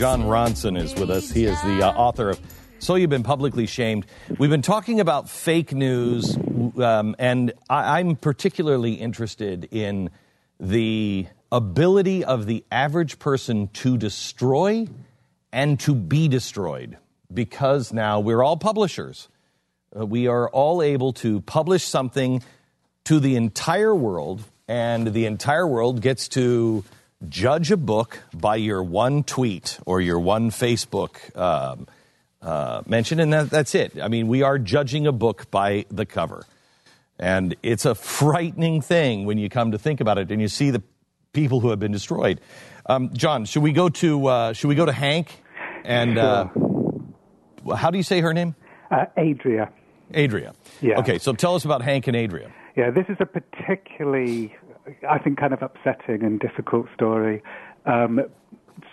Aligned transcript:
Jon 0.00 0.22
Ronson 0.22 0.78
is 0.80 0.94
with 0.94 1.10
us. 1.10 1.30
He 1.30 1.44
is 1.44 1.60
the 1.60 1.86
uh, 1.86 1.92
author 1.92 2.30
of 2.30 2.40
So 2.78 2.94
You've 2.94 3.10
Been 3.10 3.22
Publicly 3.22 3.66
Shamed. 3.66 4.06
We've 4.38 4.48
been 4.48 4.62
talking 4.62 4.98
about 4.98 5.28
fake 5.28 5.74
news, 5.74 6.38
um, 6.78 7.14
and 7.18 7.52
I- 7.68 7.98
I'm 7.98 8.16
particularly 8.16 8.94
interested 8.94 9.68
in 9.70 10.08
the 10.58 11.26
ability 11.52 12.24
of 12.24 12.46
the 12.46 12.64
average 12.72 13.18
person 13.18 13.68
to 13.74 13.98
destroy 13.98 14.88
and 15.52 15.78
to 15.80 15.94
be 15.94 16.28
destroyed 16.28 16.96
because 17.30 17.92
now 17.92 18.20
we're 18.20 18.42
all 18.42 18.56
publishers. 18.56 19.28
Uh, 19.94 20.06
we 20.06 20.28
are 20.28 20.48
all 20.48 20.80
able 20.80 21.12
to 21.12 21.42
publish 21.42 21.84
something 21.84 22.42
to 23.04 23.20
the 23.20 23.36
entire 23.36 23.94
world, 23.94 24.44
and 24.66 25.08
the 25.08 25.26
entire 25.26 25.66
world 25.66 26.00
gets 26.00 26.26
to 26.28 26.84
judge 27.28 27.70
a 27.70 27.76
book 27.76 28.22
by 28.34 28.56
your 28.56 28.82
one 28.82 29.22
tweet 29.22 29.78
or 29.86 30.00
your 30.00 30.18
one 30.18 30.50
Facebook 30.50 31.36
um, 31.36 31.86
uh, 32.42 32.82
mention, 32.86 33.20
and 33.20 33.32
that, 33.32 33.50
that's 33.50 33.74
it. 33.74 34.00
I 34.00 34.08
mean, 34.08 34.28
we 34.28 34.42
are 34.42 34.58
judging 34.58 35.06
a 35.06 35.12
book 35.12 35.50
by 35.50 35.84
the 35.90 36.06
cover. 36.06 36.44
And 37.18 37.54
it's 37.62 37.84
a 37.84 37.94
frightening 37.94 38.80
thing 38.80 39.26
when 39.26 39.36
you 39.36 39.50
come 39.50 39.72
to 39.72 39.78
think 39.78 40.00
about 40.00 40.16
it 40.16 40.30
and 40.30 40.40
you 40.40 40.48
see 40.48 40.70
the 40.70 40.82
people 41.32 41.60
who 41.60 41.68
have 41.68 41.78
been 41.78 41.92
destroyed. 41.92 42.40
Um, 42.86 43.12
Jon, 43.12 43.44
should 43.44 43.62
we 43.62 43.72
go 43.72 43.90
to 43.90 44.26
uh, 44.26 44.52
should 44.54 44.68
we 44.68 44.74
go 44.74 44.86
to 44.86 44.92
Hank? 44.92 45.42
And 45.84 46.18
uh, 46.18 46.48
how 47.76 47.90
do 47.90 47.98
you 47.98 48.02
say 48.02 48.20
her 48.20 48.32
name? 48.32 48.54
Uh, 48.90 49.04
Adria. 49.18 49.70
Adria. 50.14 50.54
Yeah. 50.80 50.98
Okay, 51.00 51.18
so 51.18 51.32
tell 51.34 51.54
us 51.54 51.64
about 51.64 51.82
Hank 51.82 52.06
and 52.06 52.16
Adria. 52.16 52.50
Yeah, 52.76 52.90
this 52.90 53.04
is 53.08 53.16
a 53.20 53.26
particularly, 53.26 54.54
I 55.08 55.18
think, 55.18 55.38
kind 55.38 55.52
of 55.52 55.62
upsetting 55.62 56.22
and 56.22 56.40
difficult 56.40 56.86
story. 56.94 57.42
Um, 57.86 58.22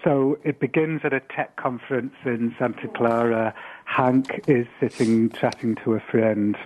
so 0.04 0.38
it 0.44 0.60
begins 0.60 1.02
at 1.04 1.14
a 1.14 1.20
tech 1.20 1.56
conference 1.56 2.14
in 2.26 2.56
Santa 2.60 2.88
Clara. 2.90 3.54
Hank 3.86 4.42
is 4.48 4.68
sitting 4.80 5.30
chatting 5.30 5.76
to 5.84 5.94
a 5.94 6.00
friend. 6.00 6.58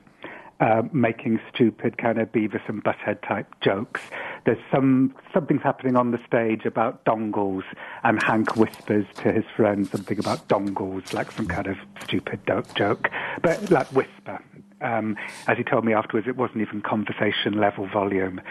Uh, 0.60 0.84
making 0.92 1.40
stupid 1.52 1.98
kind 1.98 2.20
of 2.20 2.32
Beavis 2.32 2.62
and 2.68 2.84
Butthead 2.84 3.28
type 3.28 3.48
jokes. 3.62 4.00
There's 4.46 4.60
some 4.72 5.16
something's 5.34 5.64
happening 5.64 5.96
on 5.96 6.12
the 6.12 6.20
stage 6.28 6.66
about 6.68 7.04
dongles, 7.04 7.64
and 8.04 8.22
Hank 8.22 8.56
whispers 8.56 9.08
to 9.24 9.32
his 9.32 9.46
friend 9.56 9.88
something 9.88 10.20
about 10.20 10.48
dongles, 10.50 11.14
like 11.14 11.32
some 11.32 11.48
kind 11.48 11.66
of 11.66 11.78
stupid 12.04 12.46
dope 12.46 12.72
joke, 12.76 13.10
but 13.42 13.72
like 13.72 13.88
whisper. 13.88 14.40
Um, 14.82 15.16
as 15.48 15.58
he 15.58 15.64
told 15.64 15.86
me 15.86 15.94
afterwards, 15.94 16.28
it 16.28 16.38
wasn't 16.38 16.62
even 16.62 16.82
conversation 16.82 17.60
level 17.60 17.88
volume. 17.88 18.42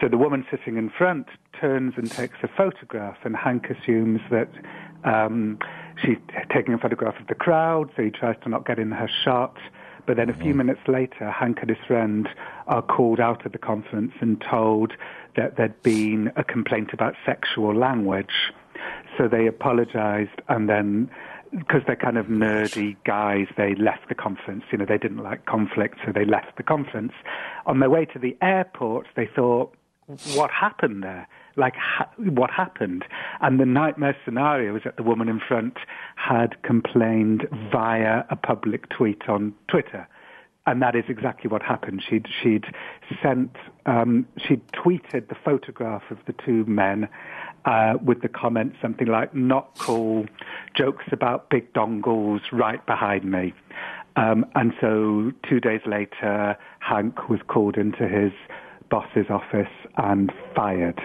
So 0.00 0.08
the 0.08 0.18
woman 0.18 0.46
sitting 0.50 0.76
in 0.76 0.90
front 0.90 1.26
turns 1.60 1.94
and 1.96 2.10
takes 2.10 2.38
a 2.42 2.48
photograph, 2.48 3.18
and 3.24 3.36
Hank 3.36 3.66
assumes 3.70 4.20
that 4.30 4.48
um, 5.04 5.58
she's 6.02 6.18
taking 6.52 6.74
a 6.74 6.78
photograph 6.78 7.20
of 7.20 7.26
the 7.26 7.34
crowd, 7.34 7.90
so 7.96 8.02
he 8.02 8.10
tries 8.10 8.36
to 8.44 8.48
not 8.48 8.66
get 8.66 8.78
in 8.78 8.92
her 8.92 9.08
shot. 9.24 9.56
But 10.06 10.16
then 10.16 10.30
a 10.30 10.34
few 10.34 10.54
minutes 10.54 10.80
later, 10.88 11.30
Hank 11.30 11.58
and 11.60 11.70
his 11.70 11.78
friend 11.86 12.28
are 12.66 12.82
called 12.82 13.20
out 13.20 13.44
of 13.46 13.52
the 13.52 13.58
conference 13.58 14.12
and 14.20 14.40
told 14.40 14.92
that 15.36 15.56
there'd 15.56 15.82
been 15.82 16.32
a 16.36 16.42
complaint 16.42 16.92
about 16.92 17.14
sexual 17.24 17.74
language. 17.74 18.52
So 19.16 19.28
they 19.28 19.46
apologized 19.46 20.40
and 20.48 20.68
then 20.68 21.10
because 21.56 21.82
they're 21.86 21.96
kind 21.96 22.16
of 22.16 22.26
nerdy 22.26 22.96
guys, 23.04 23.46
they 23.56 23.74
left 23.74 24.08
the 24.08 24.14
conference. 24.14 24.64
You 24.70 24.78
know, 24.78 24.86
they 24.86 24.98
didn't 24.98 25.22
like 25.22 25.46
conflict, 25.46 25.98
so 26.04 26.12
they 26.12 26.24
left 26.24 26.56
the 26.56 26.62
conference. 26.62 27.12
On 27.66 27.80
their 27.80 27.90
way 27.90 28.04
to 28.06 28.18
the 28.18 28.36
airport, 28.40 29.08
they 29.16 29.26
thought, 29.26 29.74
what 30.34 30.50
happened 30.50 31.02
there? 31.02 31.28
Like, 31.56 31.74
ha- 31.76 32.10
what 32.16 32.50
happened? 32.50 33.04
And 33.40 33.60
the 33.60 33.66
nightmare 33.66 34.16
scenario 34.24 34.72
was 34.72 34.82
that 34.84 34.96
the 34.96 35.02
woman 35.02 35.28
in 35.28 35.40
front 35.40 35.78
had 36.16 36.60
complained 36.62 37.48
via 37.72 38.24
a 38.30 38.36
public 38.36 38.88
tweet 38.88 39.28
on 39.28 39.54
Twitter. 39.68 40.08
And 40.66 40.82
that 40.82 40.94
is 40.94 41.04
exactly 41.08 41.48
what 41.48 41.62
happened. 41.62 42.02
She'd, 42.08 42.26
she'd 42.42 42.66
sent, 43.22 43.56
um, 43.86 44.26
she'd 44.36 44.66
tweeted 44.68 45.28
the 45.28 45.36
photograph 45.44 46.02
of 46.10 46.18
the 46.26 46.34
two 46.44 46.64
men 46.66 47.08
uh, 47.64 47.94
with 48.02 48.22
the 48.22 48.28
comment 48.28 48.74
something 48.80 49.06
like, 49.06 49.34
not 49.34 49.78
cool, 49.78 50.26
jokes 50.74 51.04
about 51.12 51.50
big 51.50 51.72
dongles 51.72 52.40
right 52.52 52.84
behind 52.86 53.24
me. 53.24 53.52
Um, 54.16 54.44
and 54.54 54.72
so 54.80 55.32
two 55.48 55.60
days 55.60 55.80
later, 55.86 56.56
Hank 56.80 57.28
was 57.28 57.40
called 57.46 57.76
into 57.76 58.08
his 58.08 58.32
boss's 58.90 59.30
office 59.30 59.72
and 59.96 60.32
fired. 60.54 61.00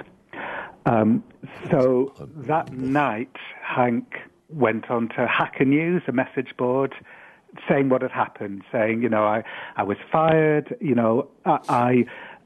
Um, 0.86 1.24
so 1.70 2.14
that 2.36 2.74
night, 2.74 3.36
Hank 3.62 4.16
went 4.50 4.90
on 4.90 5.10
to 5.10 5.28
Hacker 5.28 5.66
News, 5.66 6.04
a 6.08 6.12
message 6.12 6.56
board, 6.58 6.94
saying 7.68 7.90
what 7.90 8.02
had 8.02 8.12
happened, 8.12 8.64
saying, 8.72 9.02
you 9.02 9.10
know, 9.10 9.24
I, 9.24 9.44
I 9.78 9.84
was 9.84 9.98
fired, 10.12 10.76
you 10.82 10.96
know, 10.96 11.30
I, 11.46 11.60
I, 11.70 12.06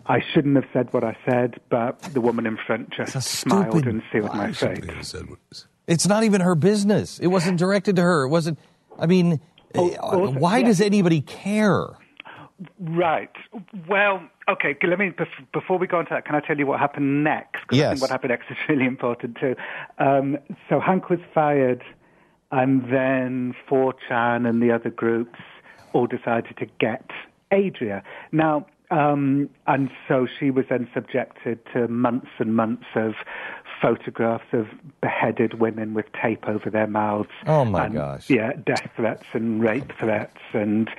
I 0.09 0.21
shouldn't 0.33 0.55
have 0.55 0.65
said 0.73 0.91
what 0.91 1.03
I 1.03 1.15
said, 1.29 1.61
but 1.69 2.01
the 2.01 2.19
woman 2.19 2.45
in 2.47 2.57
front 2.57 2.89
just 2.89 3.13
smiled 3.21 3.85
and 3.85 4.01
sealed 4.11 4.33
my 4.33 4.51
fate. 4.51 4.83
It's 5.87 6.07
not 6.07 6.23
even 6.23 6.41
her 6.41 6.55
business. 6.55 7.19
It 7.19 7.27
wasn't 7.27 7.57
directed 7.59 7.95
to 7.97 8.01
her. 8.01 8.23
It 8.23 8.29
wasn't. 8.29 8.57
I 8.97 9.05
mean, 9.05 9.39
Oh, 9.75 9.91
uh, 9.91 9.97
also- 10.01 10.31
why 10.39 10.57
yeah. 10.57 10.65
does 10.65 10.81
anybody 10.81 11.21
care? 11.21 11.85
Right. 12.79 13.29
Well, 13.87 14.21
okay. 14.49 14.75
Let 14.83 14.97
me 14.99 15.13
before 15.53 15.77
we 15.77 15.85
go 15.85 15.99
on 15.99 16.05
to 16.07 16.09
that. 16.15 16.25
Can 16.25 16.33
I 16.35 16.39
tell 16.39 16.57
you 16.57 16.65
what 16.65 16.79
happened 16.79 17.23
next? 17.23 17.67
'Cause 17.67 17.77
I 17.79 17.81
Yes. 17.83 17.89
think 17.91 18.01
what 18.01 18.09
happened 18.09 18.31
next 18.31 18.49
is 18.51 18.57
really 18.67 18.85
important 18.85 19.37
too. 19.37 19.55
Um, 19.99 20.37
so 20.67 20.79
Hank 20.79 21.09
was 21.09 21.19
fired, 21.33 21.83
and 22.51 22.83
then 22.89 23.53
4chan 23.69 24.49
and 24.49 24.61
the 24.61 24.71
other 24.71 24.89
groups 24.89 25.39
all 25.93 26.07
decided 26.07 26.57
to 26.57 26.65
get 26.79 27.09
Adria. 27.53 28.01
Now, 28.31 28.65
um, 28.91 29.49
and 29.67 29.89
so 30.07 30.27
she 30.39 30.51
was 30.51 30.65
then 30.69 30.87
subjected 30.93 31.59
to 31.73 31.87
months 31.87 32.29
and 32.39 32.55
months 32.55 32.85
of 32.95 33.13
photographs 33.81 34.45
of 34.53 34.67
beheaded 35.01 35.59
women 35.59 35.93
with 35.93 36.05
tape 36.21 36.47
over 36.47 36.69
their 36.69 36.87
mouths. 36.87 37.29
Oh, 37.47 37.65
my 37.65 37.85
and, 37.85 37.95
gosh. 37.95 38.29
Yeah, 38.29 38.53
death 38.65 38.89
threats 38.95 39.25
and 39.33 39.61
rape 39.61 39.91
threats, 39.99 40.39
and 40.53 40.89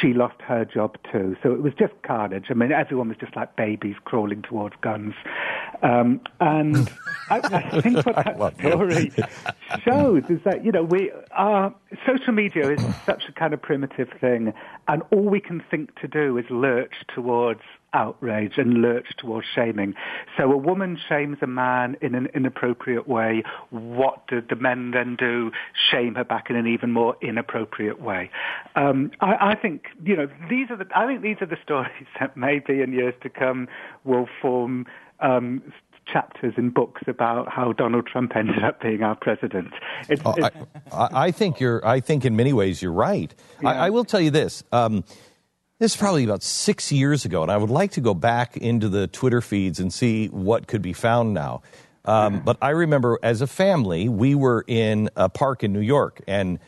she 0.00 0.12
lost 0.12 0.40
her 0.42 0.64
job 0.64 0.96
too. 1.10 1.36
So 1.42 1.52
it 1.52 1.62
was 1.62 1.74
just 1.74 1.94
carnage. 2.02 2.46
I 2.50 2.54
mean, 2.54 2.72
everyone 2.72 3.08
was 3.08 3.16
just 3.18 3.34
like 3.36 3.56
babies 3.56 3.96
crawling 4.04 4.42
towards 4.42 4.76
guns. 4.80 5.14
Um, 5.82 6.20
and 6.40 6.90
I, 7.30 7.40
I 7.42 7.80
think 7.82 8.04
what 8.04 8.16
that 8.16 8.58
story 8.58 9.12
shows 9.84 10.24
is 10.28 10.40
that 10.44 10.64
you 10.64 10.72
know 10.72 10.82
we 10.82 11.12
our 11.32 11.74
social 12.06 12.32
media 12.32 12.72
is 12.72 12.82
such 13.04 13.24
a 13.28 13.32
kind 13.32 13.54
of 13.54 13.62
primitive 13.62 14.08
thing, 14.20 14.52
and 14.86 15.02
all 15.12 15.28
we 15.28 15.40
can 15.40 15.62
think 15.70 15.94
to 16.00 16.08
do 16.08 16.36
is 16.38 16.44
lurch 16.50 16.94
towards 17.14 17.60
outrage 17.92 18.52
and 18.56 18.74
lurch 18.74 19.06
towards 19.16 19.46
shaming. 19.54 19.94
So 20.36 20.52
a 20.52 20.56
woman 20.56 20.98
shames 21.08 21.38
a 21.42 21.46
man 21.46 21.96
in 22.00 22.14
an 22.14 22.28
inappropriate 22.34 23.08
way. 23.08 23.42
What 23.70 24.26
do 24.28 24.40
the 24.40 24.56
men 24.56 24.90
then 24.92 25.16
do? 25.16 25.50
Shame 25.90 26.14
her 26.16 26.24
back 26.24 26.50
in 26.50 26.56
an 26.56 26.66
even 26.66 26.92
more 26.92 27.16
inappropriate 27.22 28.00
way. 28.00 28.30
Um, 28.76 29.10
I, 29.20 29.52
I 29.52 29.54
think 29.54 29.86
you 30.04 30.16
know 30.16 30.28
these 30.48 30.70
are 30.70 30.76
the. 30.76 30.86
I 30.94 31.06
think 31.06 31.22
these 31.22 31.36
are 31.40 31.46
the 31.46 31.58
stories 31.62 32.06
that 32.20 32.36
maybe 32.36 32.80
in 32.80 32.92
years 32.92 33.14
to 33.22 33.28
come 33.28 33.68
will 34.04 34.28
form. 34.40 34.86
Um, 35.20 35.62
chapters 36.10 36.54
in 36.56 36.70
books 36.70 37.02
about 37.06 37.50
how 37.50 37.72
Donald 37.72 38.06
Trump 38.06 38.34
ended 38.34 38.64
up 38.64 38.80
being 38.80 39.02
our 39.02 39.14
president. 39.14 39.68
Oh, 40.24 40.34
I, 40.42 40.50
I 40.90 41.26
I 41.26 41.30
think 41.30 41.60
you're. 41.60 41.86
I 41.86 42.00
think 42.00 42.24
in 42.24 42.34
many 42.34 42.54
ways 42.54 42.80
you're 42.80 42.92
right. 42.92 43.34
I, 43.62 43.74
I 43.74 43.90
will 43.90 44.04
tell 44.04 44.20
you 44.20 44.30
this. 44.30 44.62
Um, 44.72 45.04
this 45.78 45.92
is 45.92 45.96
probably 45.96 46.24
about 46.24 46.42
six 46.42 46.90
years 46.90 47.24
ago, 47.24 47.42
and 47.42 47.52
I 47.52 47.56
would 47.56 47.70
like 47.70 47.92
to 47.92 48.00
go 48.00 48.14
back 48.14 48.56
into 48.56 48.88
the 48.88 49.06
Twitter 49.06 49.40
feeds 49.40 49.78
and 49.78 49.92
see 49.92 50.26
what 50.26 50.66
could 50.66 50.82
be 50.82 50.92
found 50.92 51.34
now. 51.34 51.62
Um, 52.04 52.40
but 52.40 52.56
I 52.62 52.70
remember 52.70 53.18
as 53.22 53.42
a 53.42 53.46
family, 53.46 54.08
we 54.08 54.34
were 54.34 54.64
in 54.66 55.10
a 55.14 55.28
park 55.28 55.62
in 55.62 55.72
New 55.72 55.80
York, 55.80 56.22
and 56.26 56.58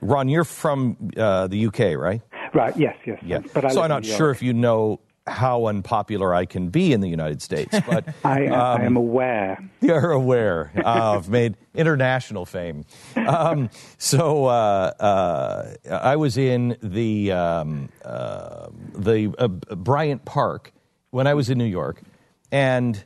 Ron, 0.00 0.28
you're 0.28 0.44
from 0.44 0.96
uh, 1.16 1.46
the 1.46 1.66
UK, 1.66 1.96
right? 1.96 2.20
right, 2.54 2.76
yes, 2.76 2.96
yes. 3.06 3.18
Yeah. 3.24 3.40
But 3.54 3.64
I 3.64 3.68
so 3.70 3.82
I'm 3.82 3.88
not 3.88 4.04
sure 4.04 4.30
if 4.30 4.42
you 4.42 4.52
know 4.52 5.00
how 5.26 5.66
unpopular 5.66 6.34
I 6.34 6.46
can 6.46 6.68
be 6.68 6.92
in 6.92 7.00
the 7.00 7.08
United 7.08 7.42
States. 7.42 7.78
But 7.86 8.06
I, 8.24 8.46
um, 8.46 8.80
I 8.80 8.84
am 8.84 8.96
aware. 8.96 9.58
You're 9.80 10.10
aware. 10.10 10.72
Uh, 10.76 11.16
I've 11.16 11.28
made 11.28 11.56
international 11.74 12.44
fame. 12.44 12.84
Um, 13.16 13.70
so 13.98 14.46
uh, 14.46 14.92
uh, 14.98 15.74
I 15.90 16.16
was 16.16 16.36
in 16.36 16.76
the 16.82 17.32
um, 17.32 17.88
uh, 18.04 18.68
the 18.94 19.32
uh, 19.38 19.48
Bryant 19.48 20.24
Park 20.24 20.72
when 21.10 21.26
I 21.26 21.34
was 21.34 21.50
in 21.50 21.58
New 21.58 21.64
York, 21.64 22.02
and 22.50 23.02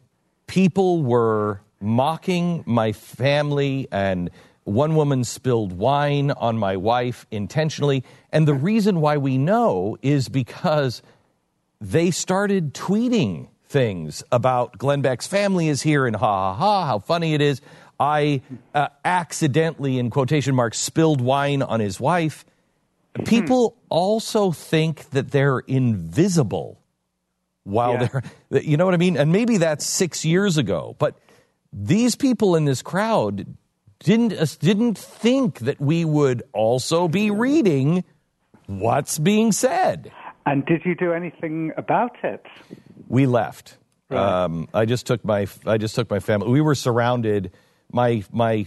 people 0.47 1.03
were 1.03 1.61
mocking 1.81 2.65
my 2.67 2.93
family 2.93 3.89
and. 3.93 4.31
One 4.65 4.97
woman 4.97 5.23
spilled 5.23 5.75
wine 5.75 6.33
on 6.33 6.59
my 6.59 6.77
wife 6.77 7.25
intentionally. 7.31 8.03
And 8.33 8.49
the 8.49 8.53
reason 8.55 9.01
why 9.01 9.17
we 9.17 9.39
know 9.39 9.97
is 10.03 10.29
because 10.29 11.03
they 11.81 12.11
started 12.11 12.75
tweeting 12.75 13.49
things 13.69 14.23
about 14.31 14.79
Glenn 14.79 15.03
Beck's 15.03 15.27
family 15.27 15.69
is 15.69 15.83
here 15.83 16.07
and 16.07 16.15
ha 16.17 16.55
ha 16.55 16.55
ha, 16.55 16.87
how 16.87 16.99
funny 16.99 17.35
it 17.35 17.41
is. 17.41 17.61
I 17.99 18.43
uh, 18.75 18.89
accidentally, 19.05 19.99
in 19.99 20.11
quotation 20.11 20.55
marks, 20.55 20.79
spilled 20.79 21.21
wine 21.21 21.63
on 21.63 21.81
his 21.81 21.99
wife. 21.99 22.45
People 23.25 23.75
also 23.89 24.53
think 24.53 25.09
that 25.11 25.31
they're 25.31 25.61
invisible 25.61 26.79
while 27.65 27.93
Yeah. 27.95 28.09
they're, 28.51 28.61
you 28.63 28.77
know 28.77 28.85
what 28.85 28.93
I 28.93 28.99
mean? 28.99 29.17
And 29.17 29.33
maybe 29.33 29.57
that's 29.57 29.87
six 29.87 30.25
years 30.27 30.59
ago, 30.59 30.95
but 30.99 31.19
these 31.73 32.15
people 32.15 32.57
in 32.57 32.67
this 32.67 32.83
crowd 32.83 33.47
didn't 34.01 34.35
uh, 34.35 34.45
didn't 34.61 34.99
think 34.99 35.61
that 35.61 35.81
we 35.81 36.05
would 36.05 36.43
also 36.53 37.09
be 37.09 37.31
reading 37.31 38.05
what's 38.67 39.19
being 39.19 39.51
said. 39.53 40.13
And 40.47 40.65
did 40.65 40.85
you 40.85 40.95
do 40.95 41.13
anything 41.13 41.73
about 41.77 42.17
it? 42.23 42.47
We 43.09 43.27
left. 43.27 43.77
Um, 44.11 44.69
I 44.73 44.85
just 44.85 45.07
took 45.07 45.25
my 45.25 45.49
I 45.67 45.79
just 45.79 45.97
took 45.97 46.09
my 46.09 46.21
family. 46.21 46.49
We 46.49 46.61
were 46.61 46.77
surrounded. 46.77 47.51
My 47.93 48.25
my 48.33 48.67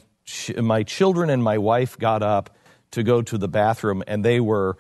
my 0.58 0.84
children 0.84 1.30
and 1.30 1.42
my 1.42 1.58
wife 1.58 1.98
got 1.98 2.22
up 2.22 2.50
to 2.92 3.04
go 3.04 3.22
to 3.22 3.38
the 3.38 3.48
bathroom, 3.48 4.04
and 4.06 4.24
they 4.26 4.42
were 4.42 4.78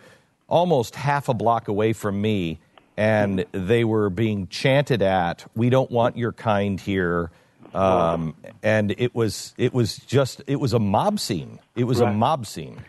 almost 0.47 0.95
half 0.95 1.29
a 1.29 1.33
block 1.33 1.69
away 1.69 1.93
from 1.93 2.21
me, 2.21 2.59
and 2.97 3.45
they 3.53 3.85
were 3.85 4.09
being 4.09 4.47
chanted 4.47 5.01
at. 5.01 5.49
We 5.55 5.69
don't 5.69 5.89
want 5.89 6.17
your 6.17 6.33
kind 6.33 6.79
here. 6.79 7.31
Um, 7.73 8.35
and 8.63 8.95
it 8.97 9.13
was 9.15 9.53
it 9.57 9.73
was 9.73 9.97
just 9.97 10.41
it 10.47 10.59
was 10.59 10.73
a 10.73 10.79
mob 10.79 11.19
scene. 11.19 11.59
It 11.75 11.85
was 11.85 12.01
a 12.01 12.11
mob 12.11 12.45
scene. 12.45 12.83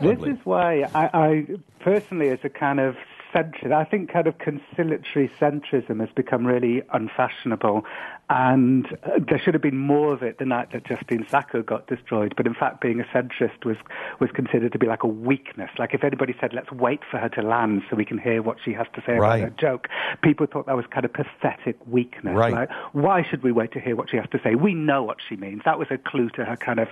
This 0.00 0.18
is 0.20 0.38
why 0.44 0.82
I, 0.94 1.10
I 1.12 1.46
personally, 1.80 2.28
as 2.28 2.40
a 2.44 2.50
kind 2.50 2.78
of 2.78 2.96
I 3.36 3.84
think 3.84 4.10
kind 4.10 4.26
of 4.26 4.38
conciliatory 4.38 5.30
centrism 5.38 6.00
has 6.00 6.08
become 6.14 6.46
really 6.46 6.82
unfashionable. 6.92 7.84
And 8.28 8.86
uh, 9.04 9.20
there 9.28 9.38
should 9.38 9.54
have 9.54 9.62
been 9.62 9.76
more 9.78 10.12
of 10.12 10.22
it 10.24 10.38
the 10.38 10.44
night 10.44 10.72
that 10.72 10.84
Justine 10.84 11.24
Sacco 11.28 11.62
got 11.62 11.86
destroyed. 11.86 12.34
But 12.36 12.46
in 12.46 12.54
fact, 12.54 12.80
being 12.80 13.00
a 13.00 13.04
centrist 13.04 13.64
was, 13.64 13.76
was 14.18 14.30
considered 14.32 14.72
to 14.72 14.78
be 14.80 14.86
like 14.86 15.04
a 15.04 15.08
weakness. 15.08 15.70
Like 15.78 15.94
if 15.94 16.02
anybody 16.02 16.34
said, 16.40 16.52
let's 16.52 16.70
wait 16.72 17.00
for 17.08 17.18
her 17.18 17.28
to 17.30 17.42
land 17.42 17.82
so 17.88 17.94
we 17.94 18.04
can 18.04 18.18
hear 18.18 18.42
what 18.42 18.56
she 18.64 18.72
has 18.72 18.86
to 18.94 19.02
say 19.06 19.12
Right. 19.12 19.38
about 19.38 19.50
her 19.50 19.54
joke, 19.56 19.88
people 20.22 20.46
thought 20.46 20.66
that 20.66 20.76
was 20.76 20.86
kind 20.90 21.04
of 21.04 21.12
pathetic 21.12 21.76
weakness. 21.86 22.34
Right. 22.34 22.52
Like, 22.52 22.70
why 22.92 23.22
should 23.22 23.44
we 23.44 23.52
wait 23.52 23.70
to 23.72 23.80
hear 23.80 23.94
what 23.94 24.10
she 24.10 24.16
has 24.16 24.28
to 24.32 24.40
say? 24.42 24.56
We 24.56 24.74
know 24.74 25.04
what 25.04 25.18
she 25.28 25.36
means. 25.36 25.62
That 25.64 25.78
was 25.78 25.88
a 25.92 25.98
clue 25.98 26.28
to 26.30 26.44
her 26.44 26.56
kind 26.56 26.80
of 26.80 26.88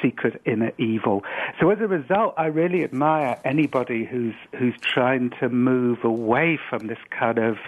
secret 0.00 0.40
inner 0.46 0.72
evil. 0.78 1.22
So 1.60 1.68
as 1.70 1.80
a 1.80 1.86
result, 1.86 2.32
I 2.38 2.46
really 2.46 2.82
admire 2.82 3.38
anybody 3.44 4.04
who's 4.06 4.34
who's 4.58 4.74
trying 4.80 5.30
to 5.40 5.50
move 5.50 6.02
away 6.04 6.58
from 6.70 6.86
this 6.86 6.98
kind 7.10 7.38
of 7.38 7.58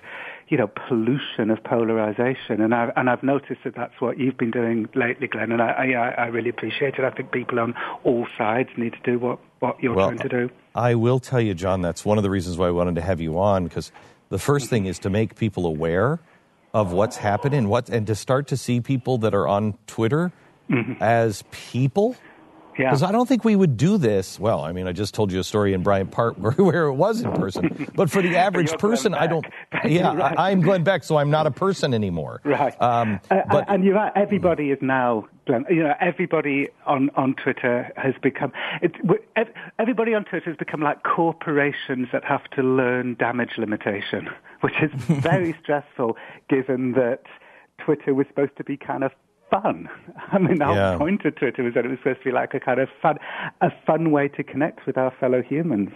you 0.50 0.58
know 0.58 0.67
pollution 0.67 1.50
of 1.50 1.62
polarization. 1.64 2.61
And 2.61 2.75
I've, 2.75 2.93
and 2.97 3.08
I've 3.08 3.23
noticed 3.23 3.62
that 3.64 3.75
that's 3.75 3.99
what 4.00 4.19
you've 4.19 4.37
been 4.37 4.50
doing 4.50 4.88
lately 4.94 5.29
Glenn 5.29 5.52
and 5.52 5.62
I, 5.62 5.93
I, 5.94 6.25
I 6.25 6.26
really 6.26 6.50
appreciate 6.50 6.94
it. 6.94 7.05
I 7.05 7.11
think 7.11 7.32
people 7.32 7.58
on 7.61 7.75
all 8.05 8.26
sides 8.37 8.69
need 8.76 8.93
to 8.93 9.00
do 9.02 9.19
what, 9.19 9.38
what 9.61 9.82
you're 9.82 9.94
trying 9.94 10.19
to 10.19 10.29
do. 10.29 10.50
I 10.75 10.97
will 10.97 11.20
tell 11.20 11.41
you, 11.41 11.55
Jon, 11.55 11.81
that's 11.81 12.05
one 12.05 12.19
of 12.19 12.23
the 12.23 12.31
reasons 12.31 12.58
why 12.58 12.67
I 12.67 12.73
wanted 12.73 12.97
to 12.97 13.00
have 13.00 13.20
you 13.20 13.38
on 13.38 13.64
because 13.64 13.91
the 14.29 14.38
first 14.38 14.69
thing 14.69 14.87
is 14.87 14.99
to 15.00 15.11
make 15.11 15.37
people 15.37 15.67
aware 15.67 16.20
of 16.75 16.93
what's 16.93 17.17
happening 17.17 17.69
what, 17.69 17.88
and 17.88 18.06
to 18.06 18.14
start 18.14 18.49
to 18.49 18.56
see 18.56 18.81
people 18.81 19.19
that 19.19 19.35
are 19.35 19.49
on 19.49 19.75
Twitter 19.87 20.32
mm-hmm. 20.69 21.02
as 21.02 21.44
people. 21.50 22.17
Yeah 22.81 22.91
Because 22.91 23.03
I 23.03 23.12
don't 23.12 23.29
think 23.29 23.44
we 23.44 23.56
would 23.56 23.77
do 23.77 23.99
this. 23.99 24.41
Well, 24.41 24.61
I 24.61 24.73
mean, 24.73 24.87
I 24.87 24.93
just 24.93 25.15
told 25.15 25.31
you 25.32 25.41
a 25.41 25.44
story 25.44 25.73
in 25.75 25.82
Bryant 25.82 26.11
Park 26.11 26.37
where, 26.38 26.53
where 26.53 26.85
it 26.87 26.94
was 26.94 27.21
in 27.21 27.32
person. 27.32 27.91
But 27.94 28.11
for 28.11 28.23
the 28.23 28.37
average 28.47 28.73
person, 28.79 29.15
I 29.15 29.27
don't. 29.27 29.47
Yeah, 29.85 30.15
Right. 30.15 30.38
I, 30.38 30.50
I'm 30.50 30.61
Glenn 30.61 30.85
Beck, 30.85 31.05
so 31.05 31.17
I'm 31.17 31.31
not 31.31 31.47
a 31.47 31.50
person 31.50 31.94
anymore. 31.94 32.41
Right. 32.44 32.75
Um, 32.81 33.21
Uh, 33.31 33.41
but 33.50 33.65
and 33.69 33.82
you're 33.85 33.94
right. 33.94 34.12
Everybody 34.15 34.71
is 34.71 34.79
now, 34.82 35.27
Glenn, 35.47 35.65
you 35.71 35.82
know, 35.82 35.94
everybody 36.00 36.69
on, 36.87 37.11
on 37.17 37.35
Twitter 37.35 37.91
has 37.97 38.15
become, 38.23 38.53
it, 38.83 38.93
everybody 39.79 40.15
on 40.15 40.25
Twitter 40.25 40.50
has 40.50 40.56
become 40.56 40.81
like 40.81 41.03
corporations 41.03 42.09
that 42.12 42.25
have 42.25 42.44
to 42.56 42.62
learn 42.62 43.15
damage 43.15 43.53
limitation, 43.59 44.29
which 44.61 44.75
is 44.83 44.91
very 45.21 45.55
stressful 45.62 46.17
given 46.49 46.93
that 46.93 47.23
Twitter 47.85 48.12
was 48.15 48.26
supposed 48.29 48.56
to 48.59 48.65
be 48.65 48.76
kind 48.76 49.03
of 49.05 49.12
fun. 49.50 49.88
I 50.32 50.38
mean, 50.38 50.58
the 50.58 50.67
whole 50.67 50.76
Yeah. 50.76 50.97
point 50.99 51.25
of 51.25 51.35
Twitter 51.37 51.62
was 51.62 51.75
that 51.75 51.85
it 51.85 51.88
was 51.88 51.99
supposed 51.99 52.20
to 52.20 52.25
be 52.25 52.32
like 52.32 52.55
a 52.55 52.61
kind 52.61 52.81
of 52.81 52.88
fun, 53.02 53.19
a 53.61 53.70
fun 53.87 54.11
way 54.11 54.29
to 54.29 54.43
connect 54.43 54.87
with 54.87 54.97
our 54.97 55.12
fellow 55.20 55.43
humans. 55.43 55.91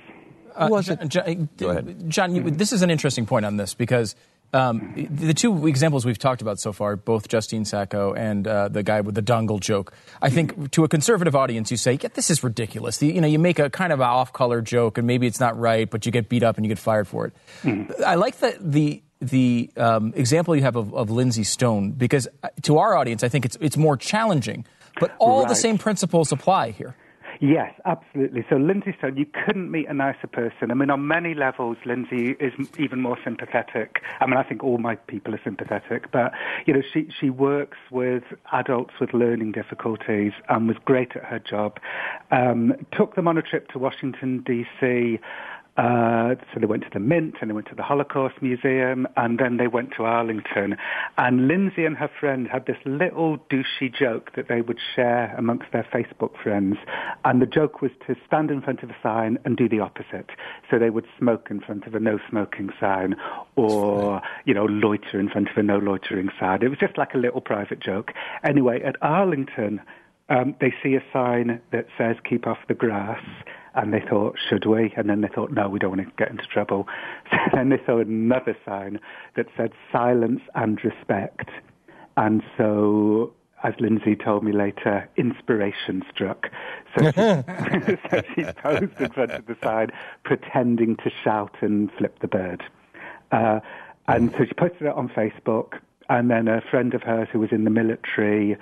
Uh, 0.57 0.69
was 0.71 0.87
Jon, 0.87 0.99
it? 1.01 1.09
Jon, 1.09 1.49
Go 1.57 1.71
ahead. 1.71 2.09
Jon, 2.11 2.35
you, 2.35 2.51
this 2.51 2.73
is 2.73 2.83
an 2.83 2.91
interesting 2.91 3.27
point 3.27 3.45
on 3.45 3.57
this 3.57 3.75
because 3.75 4.15
um, 4.53 4.93
the 5.11 5.35
two 5.35 5.67
examples 5.67 6.05
we've 6.07 6.19
talked 6.19 6.41
about 6.41 6.61
so 6.61 6.73
far, 6.73 6.95
both 6.95 7.27
Justine 7.27 7.65
Sacco 7.65 8.13
and 8.15 8.47
uh, 8.47 8.69
the 8.69 8.85
guy 8.85 9.01
with 9.01 9.17
the 9.17 9.23
dongle 9.23 9.59
joke, 9.59 9.93
I 10.23 10.31
think 10.31 10.71
to 10.71 10.85
a 10.85 10.89
conservative 10.89 11.35
audience, 11.35 11.73
you 11.73 11.77
say, 11.77 11.99
yeah, 12.01 12.09
this 12.15 12.31
is 12.31 12.45
ridiculous. 12.45 13.03
You, 13.03 13.13
you 13.15 13.21
know, 13.21 13.27
you 13.27 13.41
make 13.41 13.59
a 13.59 13.69
kind 13.69 13.93
of 13.93 13.99
an 13.99 14.07
off-color 14.07 14.61
joke 14.61 14.97
and 14.97 15.09
maybe 15.09 15.27
it's 15.27 15.41
not 15.41 15.59
right, 15.59 15.91
but 15.91 16.07
you 16.07 16.13
get 16.13 16.29
beat 16.29 16.45
up 16.45 16.57
and 16.57 16.65
you 16.65 16.69
get 16.69 16.79
fired 16.79 17.09
for 17.09 17.27
it. 17.65 18.01
I 18.07 18.15
like 18.15 18.39
that 18.39 18.59
the 18.61 19.03
the 19.21 19.71
um, 19.77 20.13
example 20.17 20.55
you 20.57 20.63
have 20.63 20.77
of, 20.77 20.95
of 20.95 21.11
Lindsay 21.11 21.45
Stone 21.45 21.93
because 21.93 22.29
uh, 22.43 22.49
to 22.63 22.79
our 22.79 22.97
audience, 22.97 23.23
I 23.23 23.29
think 23.29 23.45
it's 23.45 23.57
it's 23.61 23.77
more 23.77 23.97
challenging. 23.97 24.67
But 25.01 25.15
all 25.19 25.45
the 25.45 25.57
same 25.57 25.77
principles 25.77 26.31
apply 26.31 26.71
here. 26.71 26.95
Yes, 27.41 27.73
absolutely. 27.85 28.45
So 28.49 28.57
Lindsay 28.57 28.95
Stone, 28.99 29.17
you 29.17 29.27
couldn't 29.27 29.71
meet 29.71 29.89
a 29.89 29.95
nicer 29.95 30.27
person. 30.27 30.71
I 30.71 30.75
mean, 30.75 30.91
on 30.91 31.07
many 31.07 31.35
levels, 31.35 31.77
Lindsay 31.85 32.37
is 32.41 32.53
even 32.79 33.01
more 33.01 33.19
sympathetic. 33.25 34.03
I 34.21 34.27
mean, 34.27 34.37
I 34.37 34.43
think 34.43 34.63
all 34.63 34.79
my 34.79 34.95
people 34.95 35.35
are 35.35 35.41
sympathetic, 35.43 36.11
but 36.13 36.33
you 36.67 36.75
know, 36.75 36.83
she 36.93 37.09
she 37.21 37.31
works 37.31 37.79
with 37.91 38.23
adults 38.53 38.95
with 39.01 39.13
learning 39.13 39.53
difficulties 39.53 40.33
and 40.49 40.69
was 40.69 40.77
great 40.85 41.17
at 41.17 41.25
her 41.25 41.39
job. 41.39 41.79
Um, 42.31 42.75
took 42.93 43.15
them 43.15 43.29
on 43.29 43.37
a 43.37 43.43
trip 43.43 43.69
to 43.69 43.79
Washington 43.79 44.43
D.C. 44.47 45.19
Uh, 45.77 46.37
so 46.53 46.61
they 46.61 46.67
went 46.67 46.85
to 46.85 46.91
the 46.93 47.01
Mint 47.01 47.35
and 47.41 47.51
they 47.51 47.55
went 47.55 47.67
to 47.69 47.75
the 47.75 47.83
Holocaust 47.83 48.41
Museum 48.41 49.09
and 49.17 49.39
then 49.41 49.57
they 49.57 49.67
went 49.67 49.91
to 49.97 50.05
Arlington. 50.05 50.77
And 51.19 51.49
Lindsay 51.49 51.85
and 51.85 51.97
her 51.97 52.11
friend 52.21 52.47
had 52.47 52.67
this 52.67 52.77
little 52.85 53.39
douchey 53.51 53.93
joke 53.93 54.31
that 54.37 54.47
they 54.49 54.61
would 54.61 54.79
share 54.95 55.35
amongst 55.37 55.73
their 55.73 55.87
Facebook 55.93 56.41
friends. 56.41 56.77
And 57.25 57.43
the 57.43 57.47
joke 57.47 57.83
was 57.83 57.91
to 58.07 58.15
stand 58.25 58.53
in 58.53 58.63
front 58.63 58.85
of 58.85 58.91
a 58.91 58.97
sign 59.03 59.39
and 59.45 59.57
do 59.57 59.69
the 59.69 59.81
opposite. 59.81 60.31
So 60.71 60.79
they 60.79 60.91
would 60.91 61.07
smoke 61.19 61.49
in 61.51 61.61
front 61.61 61.87
of 61.87 61.95
a 61.97 62.01
no 62.01 62.19
smoking 62.31 62.71
sign 62.79 63.17
or, 63.57 64.23
you 64.45 64.55
know, 64.55 64.67
loiter 64.67 65.19
in 65.19 65.29
front 65.29 65.49
of 65.51 65.57
a 65.57 65.63
no 65.63 65.79
loitering 65.79 66.29
sign. 66.39 66.63
It 66.63 66.69
was 66.69 66.79
just 66.79 66.97
like 66.97 67.15
a 67.15 67.19
little 67.19 67.41
private 67.41 67.81
joke. 67.81 68.13
Anyway, 68.45 68.81
at 68.83 68.95
Arlington, 69.03 69.81
um, 70.29 70.55
they 70.61 70.73
see 70.83 70.95
a 70.95 71.03
sign 71.13 71.61
that 71.73 71.87
says 71.99 72.17
keep 72.29 72.47
off 72.47 72.59
the 72.69 72.75
grass. 72.75 73.21
And 73.75 73.93
they 73.93 74.01
thought, 74.09 74.37
should 74.49 74.67
we? 74.67 74.93
And 74.97 75.11
then 75.11 75.21
they 75.21 75.29
thought, 75.29 75.51
no, 75.51 75.69
we 75.69 75.79
don't 75.79 75.97
want 75.97 76.09
to 76.09 76.13
get 76.17 76.31
into 76.31 76.47
trouble. 76.47 76.87
So 77.31 77.39
then 77.53 77.69
they 77.69 77.81
saw 77.85 77.99
another 77.99 78.57
sign 78.65 79.01
that 79.37 79.47
said 79.57 79.73
silence 79.93 80.41
and 80.55 80.83
respect. 80.85 81.51
And 82.17 82.43
so, 82.57 83.33
as 83.63 83.75
Lindsay 83.81 84.17
told 84.17 84.45
me 84.45 84.53
later, 84.53 85.09
inspiration 85.17 86.03
struck. 86.13 86.49
So 86.97 87.11
she, 87.11 87.13
so 88.11 88.23
she 88.35 88.45
posed 88.63 89.01
in 89.01 89.11
front 89.11 89.33
of 89.33 89.47
the 89.47 89.57
sign, 89.63 89.91
pretending 90.25 90.97
to 90.97 91.11
shout 91.23 91.57
and 91.61 91.91
flip 91.99 92.19
the 92.21 92.29
bird. 92.29 92.63
Uh, 93.33 93.61
and 94.07 94.31
so 94.33 94.45
she 94.45 94.55
posted 94.55 94.83
it 94.83 94.95
on 94.95 95.09
Facebook. 95.09 95.79
And 96.09 96.31
then 96.31 96.49
a 96.49 96.61
friend 96.71 96.95
of 96.95 97.03
hers 97.03 97.29
who 97.33 97.41
was 97.41 97.51
in 97.51 97.65
the 97.65 97.71
military 97.71 98.57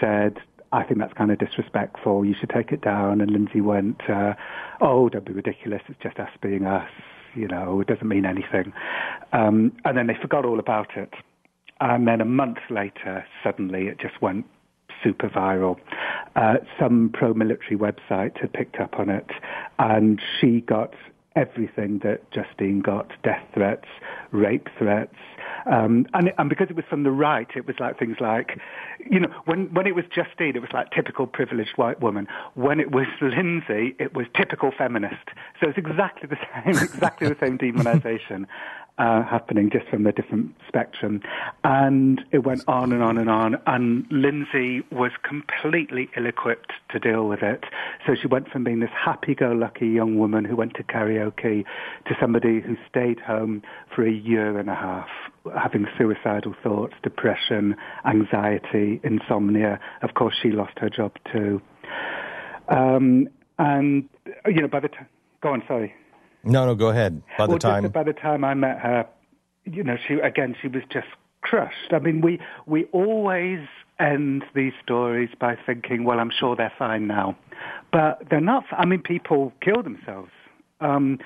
said, 0.00 0.38
I 0.74 0.82
think 0.82 0.98
that's 0.98 1.12
kind 1.12 1.30
of 1.30 1.38
disrespectful. 1.38 2.24
You 2.24 2.34
should 2.38 2.50
take 2.50 2.72
it 2.72 2.80
down. 2.80 3.20
And 3.20 3.30
Lindsay 3.30 3.60
went, 3.60 4.00
uh, 4.10 4.34
oh, 4.80 5.08
don't 5.08 5.24
be 5.24 5.32
ridiculous. 5.32 5.82
It's 5.88 6.02
just 6.02 6.18
us 6.18 6.30
being 6.42 6.66
us. 6.66 6.90
You 7.36 7.46
know, 7.46 7.80
it 7.80 7.86
doesn't 7.86 8.08
mean 8.08 8.26
anything. 8.26 8.72
Um, 9.32 9.72
and 9.84 9.96
then 9.96 10.08
they 10.08 10.16
forgot 10.20 10.44
all 10.44 10.58
about 10.58 10.96
it. 10.96 11.14
And 11.80 12.08
then 12.08 12.20
a 12.20 12.24
month 12.24 12.58
later, 12.70 13.24
suddenly 13.42 13.86
it 13.86 14.00
just 14.00 14.20
went 14.20 14.46
super 15.02 15.28
viral. 15.28 15.76
Uh, 16.34 16.56
some 16.78 17.10
pro-military 17.12 17.76
website 17.76 18.40
had 18.40 18.52
picked 18.52 18.80
up 18.80 18.98
on 18.98 19.10
it, 19.10 19.30
and 19.78 20.20
she 20.40 20.60
got 20.60 20.94
everything 21.36 22.00
that 22.04 22.30
Justine 22.30 22.80
got 22.80 23.10
death 23.22 23.44
threats, 23.52 23.86
rape 24.30 24.68
threats. 24.78 25.16
Um, 25.70 26.06
and, 26.14 26.32
and 26.38 26.48
because 26.48 26.68
it 26.70 26.76
was 26.76 26.84
from 26.88 27.02
the 27.02 27.10
right, 27.10 27.48
it 27.56 27.66
was 27.66 27.76
like 27.80 27.98
things 27.98 28.16
like, 28.20 28.58
you 29.10 29.18
know, 29.18 29.28
when, 29.46 29.72
when 29.74 29.86
it 29.86 29.94
was 29.94 30.04
Justine, 30.14 30.54
it 30.54 30.60
was 30.60 30.70
like 30.72 30.90
typical 30.90 31.26
privileged 31.26 31.76
white 31.76 32.00
woman. 32.00 32.28
When 32.54 32.80
it 32.80 32.92
was 32.92 33.06
Lindsay, 33.20 33.96
it 33.98 34.14
was 34.14 34.26
typical 34.36 34.72
feminist. 34.76 35.28
So 35.60 35.68
it's 35.68 35.78
exactly 35.78 36.28
the 36.28 36.38
same, 36.54 36.76
exactly 36.82 37.28
the 37.28 37.36
same 37.40 37.58
demonization 37.58 38.46
uh, 38.98 39.22
happening 39.24 39.70
just 39.70 39.88
from 39.88 40.06
a 40.06 40.12
different 40.12 40.54
spectrum. 40.68 41.20
And 41.64 42.20
it 42.30 42.44
went 42.44 42.62
on 42.68 42.92
and 42.92 43.02
on 43.02 43.18
and 43.18 43.28
on. 43.28 43.56
And 43.66 44.06
Lindsay 44.10 44.82
was 44.92 45.10
completely 45.22 46.08
ill 46.16 46.26
equipped 46.26 46.72
to 46.90 46.98
deal 46.98 47.26
with 47.26 47.42
it. 47.42 47.64
So 48.06 48.14
she 48.14 48.28
went 48.28 48.48
from 48.48 48.64
being 48.64 48.80
this 48.80 48.90
happy 48.92 49.34
go 49.34 49.52
lucky 49.52 49.88
young 49.88 50.18
woman 50.18 50.44
who 50.44 50.56
went 50.56 50.74
to 50.74 50.84
karaoke 50.84 51.64
to 52.06 52.16
somebody 52.20 52.60
who 52.60 52.76
stayed 52.88 53.18
home 53.20 53.62
for 53.94 54.06
a 54.06 54.12
year 54.12 54.58
and 54.58 54.70
a 54.70 54.74
half, 54.74 55.08
having 55.56 55.86
suicidal 55.98 56.54
thoughts, 56.62 56.94
depression, 57.02 57.74
anxiety, 58.06 59.00
insomnia. 59.02 59.80
Of 60.02 60.14
course, 60.14 60.34
she 60.40 60.50
lost 60.50 60.78
her 60.78 60.88
job 60.88 61.12
too. 61.32 61.60
Um, 62.68 63.28
and, 63.58 64.08
you 64.46 64.62
know, 64.62 64.68
by 64.68 64.80
the 64.80 64.88
time, 64.88 65.06
go 65.42 65.50
on, 65.50 65.62
sorry. 65.68 65.94
No, 66.44 66.66
no, 66.66 66.74
go 66.74 66.88
ahead. 66.88 67.22
By 67.38 67.46
the 67.46 67.50
well, 67.50 67.58
time, 67.58 67.88
by 67.88 68.02
the 68.02 68.12
time 68.12 68.44
I 68.44 68.54
met 68.54 68.78
her, 68.80 69.06
you 69.64 69.82
know, 69.82 69.96
she 70.06 70.14
again, 70.14 70.54
she 70.60 70.68
was 70.68 70.82
just 70.90 71.06
crushed. 71.42 71.92
I 71.92 71.98
mean, 71.98 72.20
we 72.20 72.40
we 72.66 72.84
always 72.92 73.60
end 74.00 74.44
these 74.54 74.72
stories 74.82 75.30
by 75.38 75.56
thinking, 75.66 76.04
well, 76.04 76.18
I'm 76.18 76.30
sure 76.30 76.56
they're 76.56 76.72
fine 76.78 77.06
now, 77.06 77.36
but 77.92 78.22
they're 78.30 78.40
not. 78.40 78.64
I 78.72 78.84
mean, 78.84 79.00
people 79.00 79.52
kill 79.60 79.82
themselves. 79.82 80.30
Um, 80.80 81.18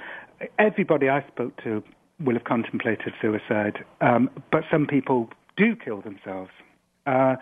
everybody 0.59 1.09
I 1.09 1.27
spoke 1.29 1.57
to 1.65 1.83
will 2.21 2.35
have 2.35 2.45
contemplated 2.45 3.13
suicide, 3.21 3.85
um, 4.01 4.29
but 4.53 4.65
some 4.71 4.87
people 4.87 5.31
do 5.57 5.75
kill 5.77 6.01
themselves. 6.03 6.51
Uh, 7.07 7.37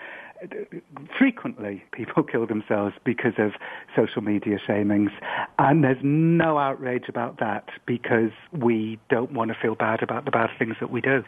frequently 1.18 1.82
people 1.92 2.22
kill 2.32 2.46
themselves 2.46 2.94
because 3.04 3.34
of 3.38 3.52
social 3.94 4.22
media 4.22 4.58
shamings, 4.68 5.10
and 5.58 5.82
there's 5.84 5.98
no 6.02 6.58
outrage 6.58 7.04
about 7.08 7.38
that 7.40 7.68
because 7.86 8.30
we 8.52 8.98
don't 9.10 9.32
want 9.32 9.50
to 9.50 9.56
feel 9.60 9.74
bad 9.74 10.02
about 10.02 10.24
the 10.24 10.30
bad 10.30 10.50
things 10.58 10.76
that 10.80 10.90
we 10.90 11.00
do. 11.00 11.24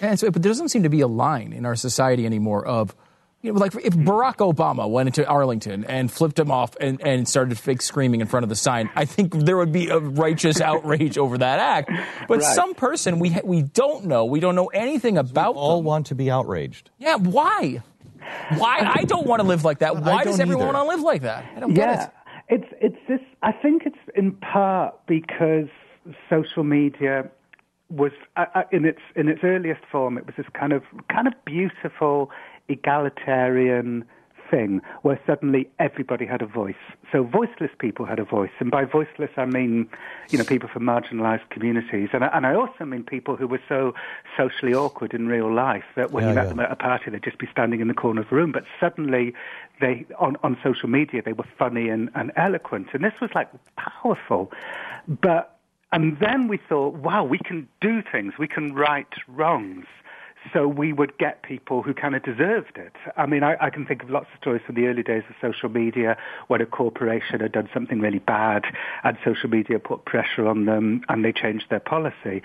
And 0.00 0.18
so, 0.18 0.30
but 0.30 0.42
there 0.42 0.50
doesn't 0.50 0.70
seem 0.70 0.82
to 0.82 0.88
be 0.88 1.00
a 1.00 1.06
line 1.06 1.52
in 1.52 1.64
our 1.66 1.76
society 1.76 2.26
anymore 2.26 2.66
of, 2.66 2.96
you 3.42 3.52
know, 3.52 3.58
like 3.60 3.74
if 3.76 3.92
Barack 3.94 4.36
Obama 4.36 4.88
went 4.90 5.06
into 5.08 5.24
Arlington 5.28 5.84
and 5.84 6.10
flipped 6.10 6.38
him 6.38 6.50
off 6.50 6.74
and, 6.80 7.00
and 7.02 7.28
started 7.28 7.58
fake 7.58 7.82
screaming 7.82 8.20
in 8.22 8.26
front 8.26 8.42
of 8.42 8.48
the 8.48 8.56
sign, 8.56 8.88
I 8.96 9.04
think 9.04 9.34
there 9.34 9.56
would 9.58 9.70
be 9.72 9.88
a 9.90 9.98
righteous 9.98 10.60
outrage 10.62 11.18
over 11.18 11.36
that 11.38 11.58
act. 11.58 11.90
But 12.26 12.38
Right. 12.40 12.54
some 12.54 12.74
person 12.74 13.18
we 13.18 13.28
ha- 13.30 13.42
we 13.44 13.62
don't 13.62 14.06
know, 14.06 14.24
we 14.24 14.40
don't 14.40 14.54
know 14.56 14.66
anything 14.68 15.18
about 15.18 15.54
all 15.56 15.76
them. 15.76 15.84
want 15.84 16.06
to 16.06 16.14
be 16.14 16.30
outraged. 16.30 16.90
Yeah, 16.98 17.16
why? 17.16 17.82
Why? 18.58 18.78
I 18.98 19.04
don't 19.04 19.26
want 19.26 19.40
to 19.40 19.46
live 19.46 19.64
like 19.64 19.78
that. 19.80 19.96
Why 19.96 20.24
does 20.24 20.40
everyone 20.40 20.68
either. 20.68 20.74
want 20.78 20.88
to 20.90 20.96
live 20.96 21.04
like 21.04 21.22
that? 21.22 21.44
I 21.56 21.60
don't 21.60 21.74
get 21.74 21.88
Yeah, 21.88 22.04
it. 22.04 22.10
it's 22.48 22.74
it's 22.80 23.08
this. 23.08 23.20
I 23.42 23.52
think 23.52 23.82
it's 23.86 23.98
in 24.14 24.32
part 24.32 24.94
because 25.06 25.68
social 26.28 26.64
media 26.64 27.30
was 27.90 28.12
uh, 28.36 28.46
uh, 28.54 28.62
in 28.72 28.84
its 28.84 29.00
in 29.16 29.28
its 29.28 29.40
earliest 29.42 29.82
form. 29.90 30.18
It 30.18 30.26
was 30.26 30.34
this 30.36 30.46
kind 30.58 30.72
of 30.72 30.82
kind 31.10 31.26
of 31.26 31.34
beautiful 31.44 32.30
egalitarian 32.68 34.04
thing 34.54 34.80
where 35.02 35.18
suddenly 35.26 35.68
everybody 35.78 36.26
had 36.26 36.42
a 36.42 36.46
voice. 36.46 36.84
So 37.10 37.24
voiceless 37.24 37.70
people 37.78 38.04
had 38.06 38.18
a 38.18 38.24
voice, 38.24 38.54
and 38.60 38.70
by 38.70 38.84
voiceless 38.84 39.30
I 39.36 39.46
mean, 39.46 39.88
you 40.30 40.38
know, 40.38 40.44
people 40.44 40.68
from 40.72 40.84
marginalised 40.84 41.48
communities, 41.50 42.10
and 42.12 42.24
I, 42.24 42.28
and 42.36 42.46
I 42.46 42.54
also 42.54 42.84
mean 42.84 43.02
people 43.02 43.36
who 43.36 43.46
were 43.48 43.62
so 43.68 43.94
socially 44.36 44.74
awkward 44.74 45.12
in 45.12 45.26
real 45.26 45.52
life 45.52 45.84
that 45.96 46.12
when 46.12 46.22
Yeah, 46.22 46.30
you 46.30 46.34
met 46.34 46.44
yeah. 46.44 46.48
them 46.50 46.60
at 46.60 46.70
a 46.70 46.76
party 46.76 47.10
they'd 47.10 47.22
just 47.22 47.38
be 47.38 47.48
standing 47.50 47.80
in 47.80 47.88
the 47.88 47.94
corner 47.94 48.20
of 48.22 48.28
the 48.30 48.36
room, 48.36 48.52
but 48.52 48.64
suddenly 48.80 49.34
they 49.80 50.06
on 50.18 50.36
on 50.44 50.56
social 50.62 50.88
media 50.88 51.20
they 51.24 51.32
were 51.32 51.48
funny 51.58 51.88
and, 51.88 52.10
and 52.14 52.30
eloquent, 52.36 52.88
and 52.92 53.02
this 53.04 53.14
was 53.20 53.30
like 53.34 53.48
powerful, 53.76 54.52
but 55.08 55.58
and 55.92 56.18
then 56.18 56.48
we 56.48 56.58
thought, 56.68 56.94
wow, 56.94 57.22
we 57.22 57.38
can 57.38 57.68
do 57.80 58.02
things, 58.10 58.34
we 58.38 58.48
can 58.48 58.74
right 58.74 59.14
wrongs. 59.28 59.86
So 60.52 60.68
we 60.68 60.92
would 60.92 61.16
get 61.18 61.42
people 61.42 61.82
who 61.82 61.94
kind 61.94 62.14
of 62.14 62.22
deserved 62.22 62.76
it. 62.76 62.92
I 63.16 63.26
mean, 63.26 63.42
I, 63.42 63.56
I 63.60 63.70
can 63.70 63.86
think 63.86 64.02
of 64.02 64.10
lots 64.10 64.26
of 64.32 64.40
stories 64.40 64.62
from 64.66 64.74
the 64.74 64.86
early 64.86 65.02
days 65.02 65.22
of 65.28 65.34
social 65.40 65.68
media 65.68 66.16
when 66.48 66.60
a 66.60 66.66
corporation 66.66 67.40
had 67.40 67.52
done 67.52 67.68
something 67.72 68.00
really 68.00 68.18
bad 68.18 68.64
and 69.04 69.16
social 69.24 69.48
media 69.48 69.78
put 69.78 70.04
pressure 70.04 70.46
on 70.46 70.66
them 70.66 71.02
and 71.08 71.24
they 71.24 71.32
changed 71.32 71.66
their 71.70 71.80
policy. 71.80 72.42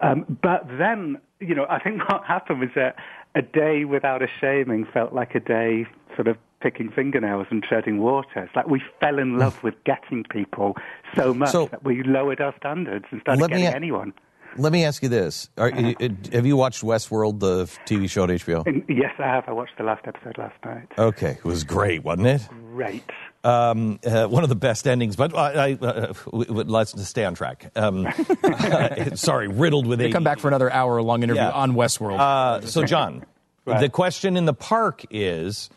Um, 0.00 0.38
but 0.42 0.66
then, 0.78 1.18
you 1.40 1.54
know, 1.54 1.66
I 1.68 1.80
think 1.80 2.08
what 2.08 2.24
happened 2.24 2.60
was 2.60 2.70
that 2.76 2.96
a 3.34 3.42
day 3.42 3.84
without 3.84 4.22
a 4.22 4.28
shaming 4.40 4.86
felt 4.86 5.12
like 5.12 5.34
a 5.34 5.40
day 5.40 5.86
sort 6.14 6.28
of 6.28 6.36
picking 6.60 6.90
fingernails 6.90 7.46
and 7.50 7.62
treading 7.62 7.98
water. 7.98 8.42
It's 8.44 8.54
like 8.54 8.68
we 8.68 8.82
fell 9.00 9.18
in 9.18 9.38
love 9.38 9.62
with 9.62 9.74
getting 9.84 10.24
people 10.24 10.76
so 11.16 11.32
much 11.32 11.50
So- 11.50 11.66
that 11.66 11.84
we 11.84 12.02
lowered 12.02 12.40
our 12.40 12.54
standards 12.56 13.06
and 13.10 13.20
started 13.22 13.48
getting 13.48 13.66
a- 13.66 13.70
anyone. 13.70 14.12
Let 14.56 14.72
me 14.72 14.84
ask 14.84 15.02
you 15.02 15.08
this: 15.08 15.48
Are, 15.56 15.68
Uh-huh. 15.68 15.92
uh, 16.00 16.08
Have 16.32 16.46
you 16.46 16.56
watched 16.56 16.82
Westworld, 16.82 17.40
the 17.40 17.64
TV 17.86 18.08
show 18.10 18.22
on 18.24 18.28
HBO? 18.30 18.64
Yes, 18.88 19.12
I 19.18 19.22
have. 19.24 19.44
I 19.48 19.52
watched 19.52 19.76
the 19.78 19.84
last 19.84 20.06
episode 20.06 20.36
last 20.38 20.54
night. 20.64 20.88
Okay, 20.98 21.32
it 21.38 21.44
was 21.44 21.64
great, 21.64 22.02
wasn't 22.04 22.26
it? 22.26 22.48
Great. 22.74 23.02
Um, 23.42 23.98
uh, 24.04 24.26
one 24.26 24.42
of 24.42 24.48
the 24.50 24.56
best 24.56 24.86
endings, 24.86 25.16
but 25.16 25.34
I, 25.34 25.70
I, 25.70 25.72
uh, 25.72 26.12
w- 26.26 26.44
w- 26.44 26.64
let's 26.68 27.00
stay 27.08 27.24
on 27.24 27.34
track. 27.34 27.70
Um, 27.74 28.06
sorry, 29.14 29.48
riddled 29.48 29.86
with 29.86 30.00
it. 30.00 30.12
Come 30.12 30.24
back 30.24 30.38
for 30.40 30.48
another 30.48 30.70
hour 30.70 31.00
long 31.00 31.22
interview 31.22 31.42
Yeah. 31.42 31.50
on 31.50 31.72
Westworld. 31.72 32.18
Uh, 32.20 32.60
so, 32.66 32.84
Jon, 32.84 33.24
Right. 33.64 33.80
the 33.80 33.88
question 33.88 34.36
in 34.36 34.44
the 34.46 34.52
park 34.54 35.04
is 35.10 35.70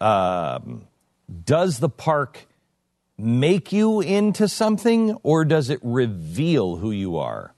um, 0.00 0.86
Does 1.44 1.78
the 1.80 1.88
park 1.88 2.46
make 3.16 3.72
you 3.72 4.00
into 4.00 4.46
something 4.46 5.14
or 5.24 5.44
does 5.44 5.70
it 5.70 5.80
reveal 5.82 6.76
who 6.76 6.92
you 6.92 7.16
are? 7.16 7.52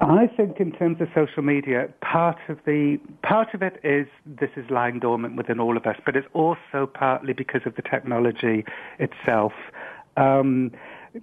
I 0.00 0.28
think 0.28 0.60
in 0.60 0.70
terms 0.72 1.00
of 1.00 1.08
social 1.14 1.42
media, 1.42 1.88
part 2.02 2.38
of 2.48 2.58
the 2.64 2.98
part 3.22 3.52
of 3.52 3.62
it 3.62 3.80
is 3.82 4.06
this 4.24 4.50
is 4.56 4.70
lying 4.70 5.00
dormant 5.00 5.36
within 5.36 5.58
all 5.58 5.76
of 5.76 5.86
us, 5.86 5.96
but 6.06 6.14
it's 6.14 6.28
also 6.34 6.86
partly 6.92 7.32
because 7.32 7.62
of 7.66 7.74
the 7.74 7.82
technology 7.82 8.64
itself. 9.00 9.52
Um, 10.16 10.70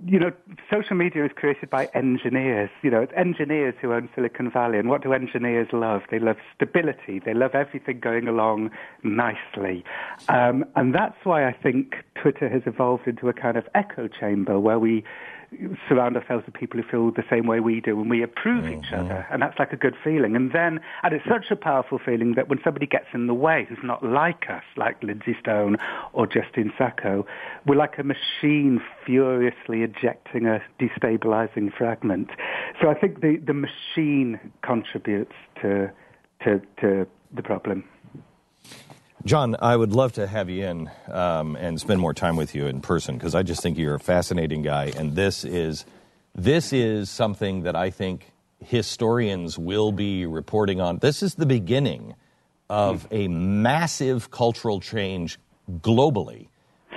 you 0.06 0.20
know, 0.20 0.32
social 0.70 0.96
media 0.96 1.24
is 1.26 1.32
created 1.36 1.70
by 1.70 1.88
engineers. 1.94 2.70
You 2.82 2.90
know, 2.92 3.02
it's 3.02 3.14
engineers 3.16 3.76
who 3.82 3.94
own 3.94 4.10
Silicon 4.16 4.50
Valley. 4.52 4.78
And 4.80 4.90
what 4.90 5.04
do 5.04 5.14
engineers 5.14 5.68
love? 5.72 6.02
They 6.10 6.20
love 6.20 6.38
stability. 6.56 7.20
They 7.24 7.34
love 7.34 7.56
everything 7.56 8.00
going 8.00 8.28
along 8.28 8.72
nicely. 9.04 9.86
Um, 10.28 10.66
and 10.76 10.94
that's 10.94 11.18
why 11.24 11.48
I 11.48 11.54
think 11.54 11.96
Twitter 12.16 12.50
has 12.50 12.64
evolved 12.66 13.08
into 13.08 13.30
a 13.30 13.34
kind 13.34 13.58
of 13.58 13.68
echo 13.76 14.08
chamber 14.08 14.60
where 14.60 14.80
we 14.80 15.04
surround 15.88 16.18
ourselves 16.18 16.46
with 16.46 16.56
people 16.56 16.82
who 16.82 16.88
feel 16.90 17.12
the 17.12 17.28
same 17.30 17.48
way 17.48 17.60
we 17.60 17.82
do 17.82 18.00
and 18.00 18.10
we 18.10 18.24
approve 18.24 18.66
each 18.68 18.92
mm-hmm. 18.92 19.06
other. 19.06 19.26
And 19.32 19.42
that's 19.42 19.58
like 19.60 19.72
a 19.72 19.78
good 19.78 19.96
feeling. 20.04 20.36
And 20.36 20.52
then, 20.52 20.80
and 21.04 21.14
it's 21.14 21.26
such 21.26 21.52
a 21.52 21.56
powerful 21.56 22.00
feeling 22.04 22.34
that 22.36 22.50
when 22.50 22.60
somebody 22.64 22.86
gets 22.88 23.08
in 23.14 23.28
the 23.28 23.34
way 23.34 23.66
who's 23.68 23.80
not 23.84 24.04
like 24.04 24.50
us, 24.50 24.64
like 24.78 25.02
Lindsay 25.04 25.36
Stone 25.40 25.78
or 26.14 26.28
Justine 26.28 26.72
Sacco, 26.78 27.26
we're 27.66 27.76
like 27.76 27.98
a 27.98 28.04
machine 28.04 28.82
furiously 29.06 29.82
ejecting 29.82 30.46
a 30.46 30.62
destabilizing 30.80 31.76
fragment. 31.76 32.30
So 32.82 32.90
I 32.90 32.94
think 32.94 33.22
the, 33.22 33.38
the 33.46 33.54
machine 33.54 34.40
contributes 34.64 35.36
to, 35.62 35.92
to, 36.44 36.62
to 36.82 37.08
the 37.34 37.44
problem. 37.44 37.84
Jon, 39.26 39.56
I 39.60 39.76
would 39.76 39.92
love 39.92 40.14
to 40.14 40.28
have 40.28 40.52
you 40.52 40.68
in 40.68 40.92
um, 41.12 41.56
and 41.56 41.82
spend 41.82 42.00
more 42.00 42.14
time 42.14 42.36
with 42.36 42.54
you 42.54 42.68
in 42.68 42.80
person 42.80 43.18
because 43.18 43.34
I 43.34 43.42
just 43.42 43.64
think 43.64 43.76
you're 43.76 43.96
a 43.96 44.00
fascinating 44.00 44.62
guy, 44.62 44.94
and 44.96 45.16
this 45.16 45.44
is 45.44 45.84
this 46.36 46.72
is 46.72 47.10
something 47.10 47.64
that 47.64 47.76
I 47.76 47.90
think 47.90 48.32
historians 48.60 49.58
will 49.58 49.92
be 49.92 50.28
reporting 50.28 50.80
on. 50.80 51.00
This 51.00 51.24
is 51.24 51.34
the 51.34 51.48
beginning 51.48 52.14
of 52.70 53.08
a 53.10 53.28
massive 53.28 54.30
cultural 54.30 54.80
change 54.80 55.40
globally, 55.72 56.50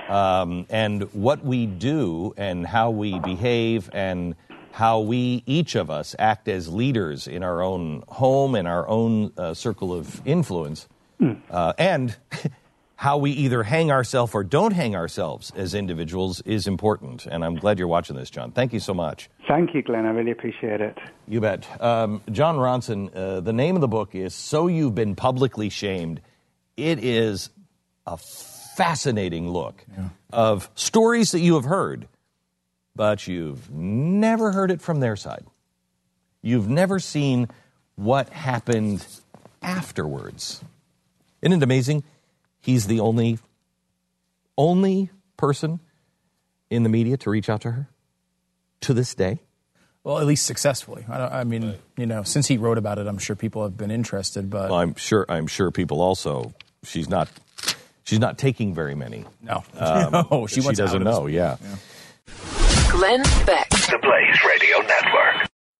um, 0.07 0.67
and 0.69 1.11
what 1.15 1.43
we 1.43 1.65
do 1.65 2.35
and 2.37 2.67
how 2.67 2.91
we 2.91 3.17
behave 3.17 3.89
and 3.91 4.35
how 4.71 4.99
we 4.99 5.41
each 5.47 5.73
of 5.73 5.89
us 5.89 6.15
act 6.19 6.47
as 6.47 6.69
leaders 6.69 7.27
in 7.27 7.41
our 7.41 7.63
own 7.63 8.03
home 8.07 8.53
and 8.53 8.67
our 8.67 8.87
own 8.87 9.33
uh, 9.35 9.55
circle 9.55 9.91
of 9.91 10.21
influence 10.27 10.87
uh, 11.49 11.73
and 11.77 12.15
how 12.95 13.17
we 13.17 13.31
either 13.31 13.63
hang 13.63 13.91
ourselves 13.91 14.35
or 14.35 14.43
don't 14.43 14.73
hang 14.73 14.95
ourselves 14.95 15.51
as 15.55 15.73
individuals 15.73 16.41
is 16.41 16.67
important. 16.67 17.25
And 17.25 17.45
I'm 17.45 17.55
glad 17.55 17.79
you're 17.79 17.87
watching 17.87 18.17
this, 18.17 18.29
Jon. 18.29 18.51
Thank 18.51 18.73
you 18.73 18.81
so 18.81 18.93
much. 18.93 19.29
Thank 19.47 19.73
you, 19.73 19.81
Glenn. 19.81 20.05
I 20.05 20.09
really 20.09 20.31
appreciate 20.31 20.81
it. 20.81 20.97
You 21.27 21.39
bet. 21.39 21.65
Um, 21.81 22.21
Jon 22.29 22.57
Ronson, 22.57 23.15
uh, 23.15 23.39
the 23.39 23.53
name 23.53 23.75
of 23.75 23.81
the 23.81 23.87
book 23.87 24.15
is 24.15 24.35
So 24.35 24.67
You've 24.67 24.95
Been 24.95 25.15
Publicly 25.15 25.69
Shamed. 25.69 26.19
It 26.75 27.01
is 27.03 27.49
a 28.05 28.17
fascinating 28.17 29.49
look 29.49 29.85
of 30.31 30.69
stories 30.75 31.31
that 31.31 31.39
you 31.39 31.55
have 31.55 31.65
heard, 31.65 32.07
but 32.95 33.27
you've 33.27 33.69
never 33.71 34.51
heard 34.51 34.71
it 34.71 34.81
from 34.81 34.99
their 34.99 35.15
side. 35.15 35.45
You've 36.41 36.69
never 36.69 36.99
seen 36.99 37.49
what 37.95 38.29
happened 38.29 39.05
afterwards. 39.61 40.63
Isn't 41.41 41.53
it 41.61 41.63
amazing? 41.63 42.03
He's 42.59 42.87
the 42.87 42.99
only 42.99 43.39
only 44.57 45.09
person 45.37 45.79
in 46.69 46.83
the 46.83 46.89
media 46.89 47.17
to 47.17 47.29
reach 47.29 47.49
out 47.49 47.61
to 47.61 47.71
her 47.71 47.87
to 48.81 48.93
this 48.93 49.15
day. 49.15 49.39
Well, 50.03 50.19
at 50.19 50.25
least 50.25 50.45
successfully. 50.45 51.05
I, 51.09 51.41
I 51.41 51.43
mean, 51.43 51.75
you 51.97 52.05
know, 52.05 52.23
since 52.23 52.47
he 52.47 52.57
wrote 52.57 52.77
about 52.77 52.99
it, 52.99 53.07
I'm 53.07 53.17
sure 53.17 53.35
people 53.35 53.63
have 53.63 53.77
been 53.77 53.91
interested. 53.91 54.49
But 54.49 54.69
Well, 54.69 54.79
I'm 54.79 54.95
sure. 54.95 55.25
I'm 55.29 55.47
sure 55.47 55.71
people 55.71 56.01
also. 56.01 56.53
She's 56.83 57.09
not. 57.09 57.29
She's 58.03 58.19
not 58.19 58.37
taking 58.39 58.73
very 58.73 58.95
many. 58.95 59.25
no, 59.43 59.63
Um, 59.77 60.25
no, 60.31 60.47
she, 60.47 60.55
she 60.61 60.65
wants 60.65 60.79
doesn't 60.79 61.05
out 61.07 61.13
of 61.15 61.23
know. 61.23 61.25
this- 61.27 61.35
Yeah. 61.35 61.57
Glenn 62.91 63.21
Beck. 63.45 63.69
The 63.69 63.99
Blaze 64.01 64.39
Radio 64.47 64.77
Network. 64.79 65.18